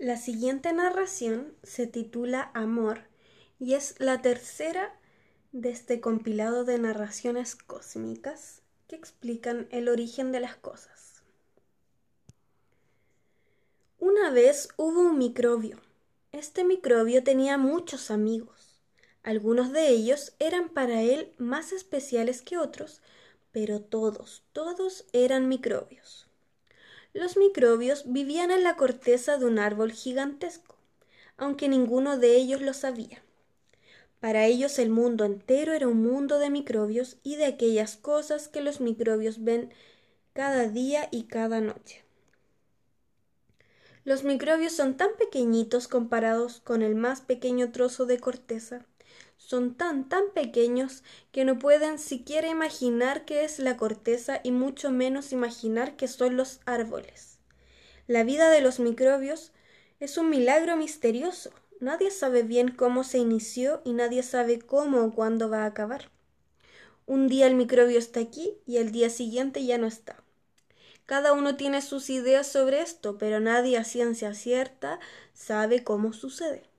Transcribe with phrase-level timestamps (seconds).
[0.00, 3.02] La siguiente narración se titula Amor
[3.58, 4.98] y es la tercera
[5.52, 11.22] de este compilado de narraciones cósmicas que explican el origen de las cosas.
[13.98, 15.78] Una vez hubo un microbio.
[16.32, 18.80] Este microbio tenía muchos amigos.
[19.22, 23.02] Algunos de ellos eran para él más especiales que otros,
[23.52, 26.29] pero todos, todos eran microbios.
[27.12, 30.76] Los microbios vivían en la corteza de un árbol gigantesco,
[31.36, 33.22] aunque ninguno de ellos lo sabía.
[34.20, 38.60] Para ellos el mundo entero era un mundo de microbios y de aquellas cosas que
[38.60, 39.72] los microbios ven
[40.34, 42.04] cada día y cada noche.
[44.04, 48.86] Los microbios son tan pequeñitos comparados con el más pequeño trozo de corteza
[49.40, 54.90] son tan tan pequeños que no pueden siquiera imaginar qué es la corteza y mucho
[54.90, 57.38] menos imaginar qué son los árboles.
[58.06, 59.52] La vida de los microbios
[59.98, 61.50] es un milagro misterioso.
[61.80, 66.10] Nadie sabe bien cómo se inició y nadie sabe cómo o cuándo va a acabar.
[67.06, 70.22] Un día el microbio está aquí y el día siguiente ya no está.
[71.06, 75.00] Cada uno tiene sus ideas sobre esto, pero nadie a ciencia cierta
[75.32, 76.69] sabe cómo sucede.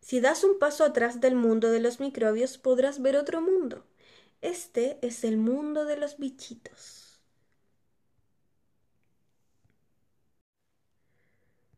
[0.00, 3.84] Si das un paso atrás del mundo de los microbios podrás ver otro mundo.
[4.40, 7.20] Este es el mundo de los bichitos.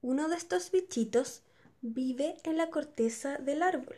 [0.03, 1.43] Uno de estos bichitos
[1.83, 3.97] vive en la corteza del árbol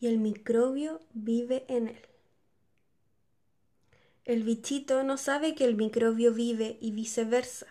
[0.00, 2.02] y el microbio vive en él.
[4.24, 7.66] El bichito no sabe que el microbio vive y viceversa,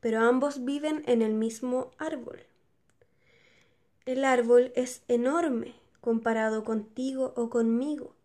[0.00, 2.40] pero ambos viven en el mismo árbol.
[4.04, 8.16] El árbol es enorme comparado contigo o conmigo,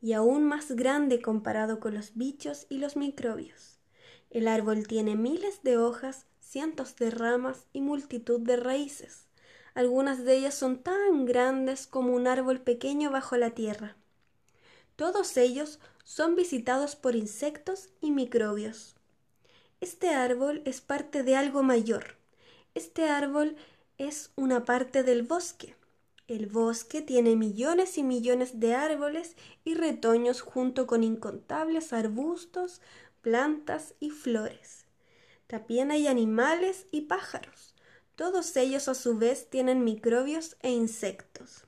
[0.00, 3.80] y aún más grande comparado con los bichos y los microbios.
[4.30, 9.26] El árbol tiene miles de hojas, cientos de ramas y multitud de raíces.
[9.74, 13.96] Algunas de ellas son tan grandes como un árbol pequeño bajo la tierra.
[14.94, 18.94] Todos ellos son visitados por insectos y microbios.
[19.80, 22.18] Este árbol es parte de algo mayor.
[22.74, 23.56] Este árbol
[23.98, 25.76] es una parte del bosque.
[26.26, 32.80] El bosque tiene millones y millones de árboles y retoños junto con incontables arbustos,
[33.20, 34.86] plantas y flores.
[35.46, 37.74] También hay animales y pájaros.
[38.16, 41.64] Todos ellos a su vez tienen microbios e insectos.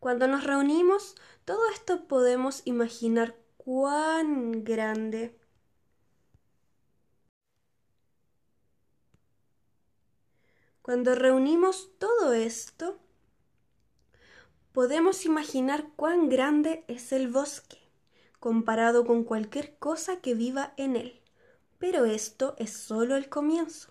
[0.00, 1.14] Cuando nos reunimos,
[1.44, 5.37] todo esto podemos imaginar cuán grande
[10.88, 12.96] Cuando reunimos todo esto,
[14.72, 17.76] podemos imaginar cuán grande es el bosque,
[18.40, 21.20] comparado con cualquier cosa que viva en él.
[21.76, 23.90] Pero esto es solo el comienzo.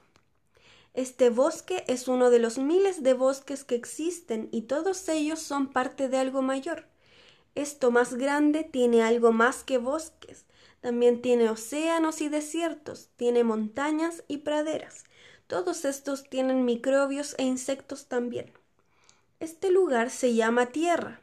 [0.95, 5.71] Este bosque es uno de los miles de bosques que existen y todos ellos son
[5.71, 6.87] parte de algo mayor.
[7.53, 10.47] Esto más grande tiene algo más que bosques.
[10.81, 15.03] También tiene océanos y desiertos, tiene montañas y praderas,
[15.47, 18.51] todos estos tienen microbios e insectos también.
[19.39, 21.21] Este lugar se llama Tierra.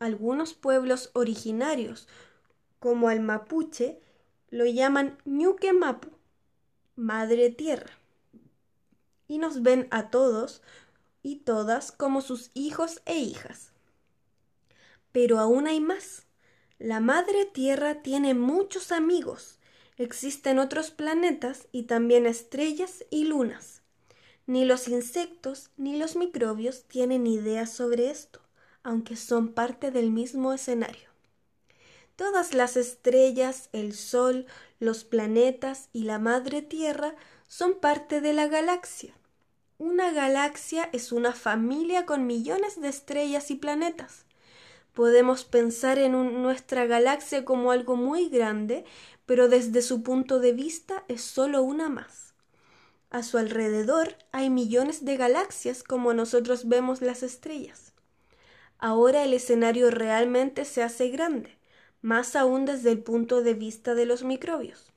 [0.00, 2.08] Algunos pueblos originarios,
[2.80, 4.00] como el mapuche,
[4.50, 6.08] lo llaman Ñuque Mapu,
[6.96, 7.92] Madre Tierra.
[9.28, 10.62] Y nos ven a todos
[11.22, 13.72] y todas como sus hijos e hijas.
[15.12, 16.26] Pero aún hay más.
[16.78, 19.57] La Madre Tierra tiene muchos amigos
[19.98, 23.82] Existen otros planetas y también estrellas y lunas.
[24.46, 28.40] Ni los insectos ni los microbios tienen idea sobre esto,
[28.84, 31.08] aunque son parte del mismo escenario.
[32.14, 34.46] Todas las estrellas, el Sol,
[34.78, 37.16] los planetas y la Madre Tierra
[37.48, 39.14] son parte de la galaxia.
[39.78, 44.27] Una galaxia es una familia con millones de estrellas y planetas.
[44.98, 48.84] Podemos pensar en nuestra galaxia como algo muy grande,
[49.26, 52.34] pero desde su punto de vista es solo una más.
[53.08, 57.92] A su alrededor hay millones de galaxias como nosotros vemos las estrellas.
[58.76, 61.56] Ahora el escenario realmente se hace grande,
[62.02, 64.92] más aún desde el punto de vista de los microbios.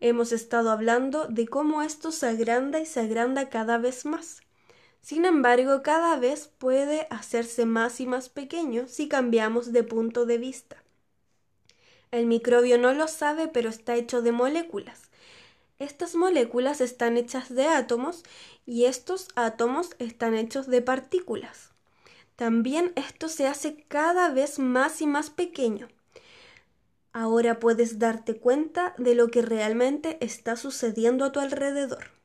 [0.00, 4.40] Hemos estado hablando de cómo esto se agranda y se agranda cada vez más.
[5.00, 10.38] Sin embargo, cada vez puede hacerse más y más pequeño si cambiamos de punto de
[10.38, 10.76] vista.
[12.10, 15.02] El microbio no lo sabe, pero está hecho de moléculas.
[15.78, 18.24] Estas moléculas están hechas de átomos
[18.66, 21.70] y estos átomos están hechos de partículas.
[22.36, 25.88] También esto se hace cada vez más y más pequeño.
[27.12, 32.17] Ahora puedes darte cuenta de lo que realmente está sucediendo a tu alrededor.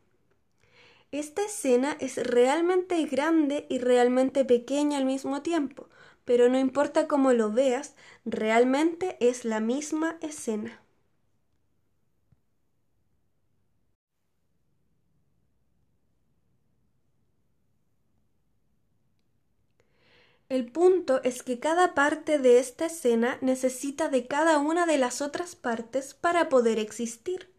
[1.13, 5.87] Esta escena es realmente grande y realmente pequeña al mismo tiempo,
[6.25, 7.95] pero no importa cómo lo veas,
[8.25, 10.81] realmente es la misma escena.
[20.47, 25.21] El punto es que cada parte de esta escena necesita de cada una de las
[25.21, 27.52] otras partes para poder existir.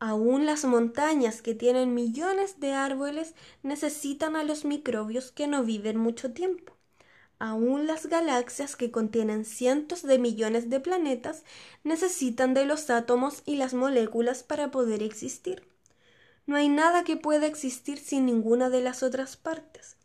[0.00, 5.96] Aún las montañas que tienen millones de árboles necesitan a los microbios que no viven
[5.98, 6.72] mucho tiempo.
[7.38, 11.44] Aún las galaxias que contienen cientos de millones de planetas
[11.84, 15.62] necesitan de los átomos y las moléculas para poder existir.
[16.46, 19.96] No hay nada que pueda existir sin ninguna de las otras partes.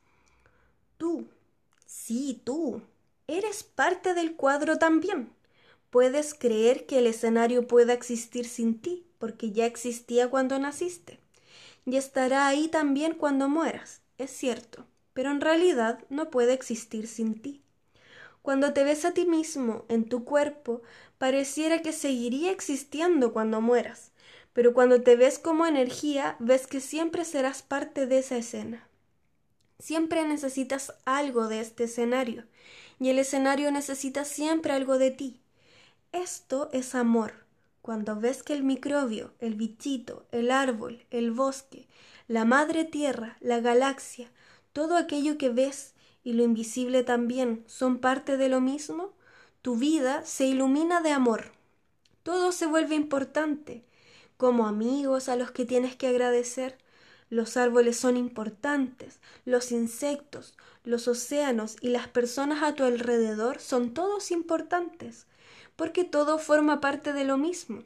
[0.97, 1.27] Tú,
[1.87, 2.81] Sí, tú.
[3.27, 5.31] Eres parte del cuadro también.
[5.91, 11.17] Puedes creer que el escenario pueda existir sin ti, porque ya existía cuando naciste.
[11.85, 17.41] Y estará ahí también cuando mueras, es cierto, pero en realidad no puede existir sin
[17.41, 17.61] ti.
[18.41, 20.81] Cuando te ves a ti mismo en tu cuerpo,
[21.19, 24.11] pareciera que seguiría existiendo cuando mueras,
[24.51, 28.89] pero cuando te ves como energía, ves que siempre serás parte de esa escena.
[29.79, 32.43] Siempre necesitas algo de este escenario
[32.99, 35.39] y el escenario necesita siempre algo de ti.
[36.11, 37.42] Esto es amor.
[37.83, 41.85] Cuando ves que el microbio, el bichito, el árbol, el bosque,
[42.29, 44.31] la madre tierra, la galaxia,
[44.71, 45.93] todo aquello que ves
[46.23, 49.11] y lo invisible también son parte de lo mismo,
[49.61, 51.51] tu vida se ilumina de amor.
[52.23, 53.83] Todo se vuelve importante,
[54.37, 56.77] como amigos a los que tienes que agradecer,
[57.29, 60.53] los árboles son importantes, los insectos,
[60.85, 65.25] los océanos y las personas a tu alrededor son todos importantes,
[65.75, 67.83] porque todo forma parte de lo mismo.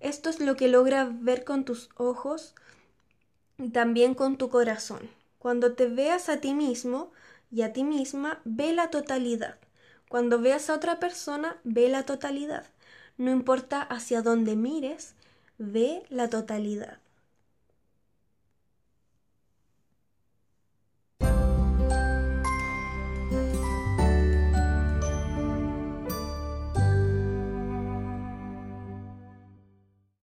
[0.00, 2.54] Esto es lo que logras ver con tus ojos
[3.58, 5.10] y también con tu corazón.
[5.38, 7.12] Cuando te veas a ti mismo
[7.50, 9.58] y a ti misma, ve la totalidad.
[10.08, 12.66] Cuando veas a otra persona, ve la totalidad.
[13.16, 15.14] No importa hacia dónde mires,
[15.58, 16.98] ve la totalidad.